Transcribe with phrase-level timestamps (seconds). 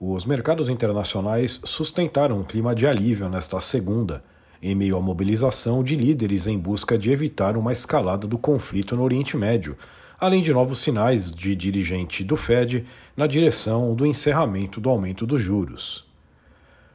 [0.00, 4.22] Os mercados internacionais sustentaram um clima de alívio nesta segunda,
[4.62, 9.02] em meio à mobilização de líderes em busca de evitar uma escalada do conflito no
[9.02, 9.76] Oriente Médio,
[10.16, 15.42] além de novos sinais de dirigente do Fed na direção do encerramento do aumento dos
[15.42, 16.06] juros.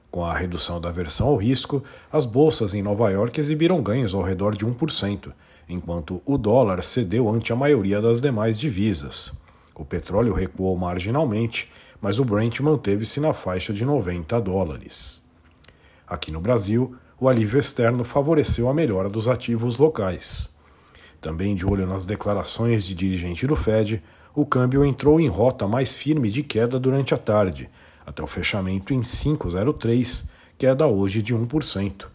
[0.09, 4.21] Com a redução da aversão ao risco, as bolsas em Nova York exibiram ganhos ao
[4.21, 5.33] redor de 1%,
[5.67, 9.33] enquanto o dólar cedeu ante a maioria das demais divisas.
[9.75, 11.69] O petróleo recuou marginalmente
[12.03, 15.23] mas o Brent manteve-se na faixa de 90 dólares.
[16.05, 20.53] Aqui no Brasil, o alívio externo favoreceu a melhora dos ativos locais.
[21.21, 24.03] Também de olho nas declarações de dirigente do Fed,
[24.35, 27.69] o câmbio entrou em rota mais firme de queda durante a tarde,
[28.05, 32.07] até o fechamento em 5,03, queda hoje de 1%.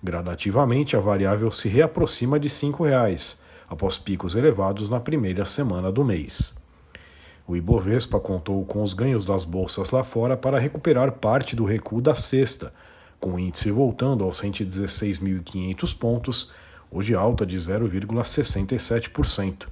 [0.00, 6.04] Gradativamente, a variável se reaproxima de R$ 5,00, após picos elevados na primeira semana do
[6.04, 6.54] mês.
[7.46, 12.00] O Ibovespa contou com os ganhos das bolsas lá fora para recuperar parte do recuo
[12.00, 12.74] da sexta,
[13.20, 16.50] com o índice voltando aos 116.500 pontos,
[16.90, 19.68] hoje alta de 0,67%.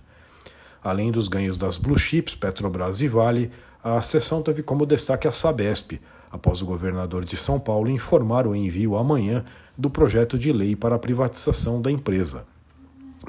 [0.83, 3.51] Além dos ganhos das blue chips Petrobras e Vale,
[3.83, 8.55] a sessão teve como destaque a Sabesp, após o governador de São Paulo informar o
[8.55, 9.45] envio amanhã
[9.77, 12.47] do projeto de lei para a privatização da empresa.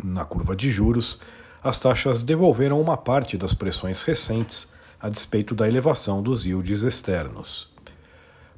[0.04, 1.20] Na curva de juros,
[1.66, 4.70] as taxas devolveram uma parte das pressões recentes
[5.02, 7.74] a despeito da elevação dos yields externos.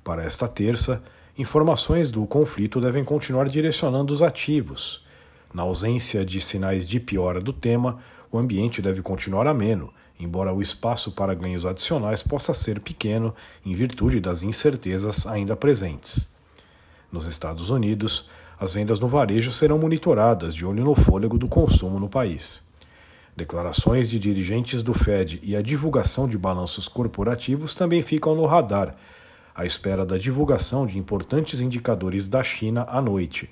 [0.03, 1.01] Para esta terça,
[1.37, 5.05] informações do conflito devem continuar direcionando os ativos.
[5.53, 7.97] Na ausência de sinais de piora do tema,
[8.29, 13.33] o ambiente deve continuar ameno, embora o espaço para ganhos adicionais possa ser pequeno
[13.65, 16.27] em virtude das incertezas ainda presentes.
[17.09, 18.29] Nos Estados Unidos,
[18.59, 22.66] as vendas no varejo serão monitoradas de olho no fôlego do consumo no país.
[23.37, 28.95] Declarações de dirigentes do Fed e a divulgação de balanços corporativos também ficam no radar,
[29.53, 33.47] à espera da divulgação de importantes indicadores da China à noite.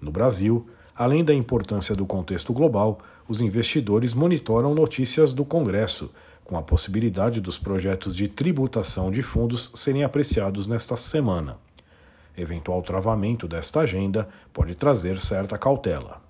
[0.00, 2.98] No Brasil, além da importância do contexto global,
[3.28, 6.10] os investidores monitoram notícias do Congresso,
[6.42, 11.58] com a possibilidade dos projetos de tributação de fundos serem apreciados nesta semana.
[12.34, 16.22] Eventual travamento desta agenda pode trazer certa cautela.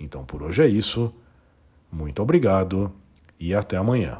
[0.00, 1.14] Então por hoje é isso.
[1.90, 2.92] Muito obrigado
[3.38, 4.18] e até amanhã.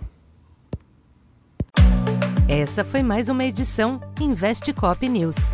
[2.48, 5.50] Essa foi mais uma edição Investe Cop News.